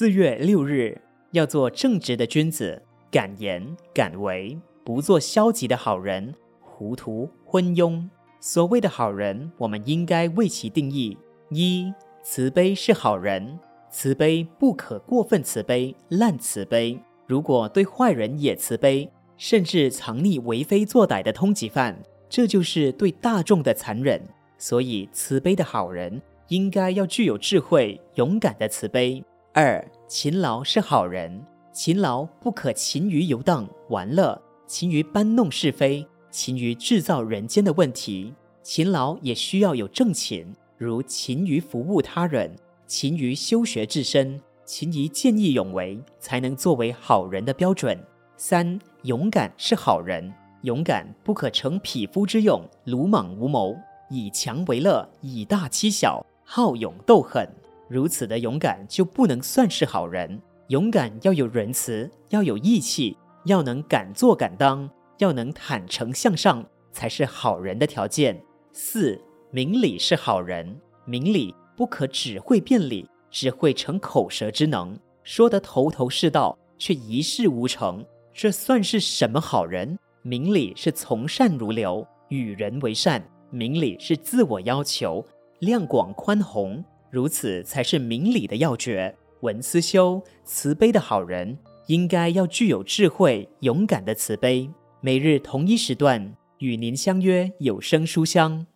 [0.00, 0.98] 四月六日，
[1.32, 8.08] 要做正直的君子，敢言敢为，不做消极的好人，糊涂昏庸。
[8.40, 11.18] 所谓的好人，我们应该为其定义：
[11.50, 11.92] 一、
[12.22, 13.58] 慈悲是好人，
[13.90, 16.98] 慈悲不可过分慈悲、滥慈悲。
[17.26, 24.26] 如果对坏人也慈悲，甚至藏匿为非作歹的通缉犯，这就是对大众的残忍。
[24.56, 29.22] 所以，慈悲的好人应该要具有智慧、勇敢的慈悲。
[29.52, 38.32] 二、勤劳是好人，勤劳不可勤于游荡玩乐，勤于搬弄是非，勤于制造人间的问题。
[38.62, 42.54] 勤劳也需要有正勤，如勤于服务他人，
[42.86, 47.98] 勤于修学自身，勤于见义勇为，才能作为好人的标准。
[48.36, 53.76] 三、勇敢是好人，勇敢不可逞匹夫之勇，鲁莽无谋，
[54.10, 57.48] 以强为乐，以大欺小，好勇斗狠。
[57.90, 60.40] 如此的勇敢就不能算是好人。
[60.68, 68.40] 勇敢要有仁慈，要有义气，要能敢做敢当，要能坦诚向上，才是好人的条件。
[68.72, 69.20] 四、
[69.50, 78.06] 明理是好人，明理不可只会辩理，只会逞口舌之能，说得头头是道，却一事无成。
[78.32, 79.98] 这算是什么好人？
[80.22, 83.20] 明理是从善如流，与人为善；
[83.50, 85.26] 明理是自我要求，
[85.58, 89.14] 量广宽宏，如此才是明理的要诀。
[89.40, 94.70] 文思修，慈悲的好人应该要具有智慧、勇敢的慈悲。
[95.00, 98.66] 每日同一时段与您相约有声书香。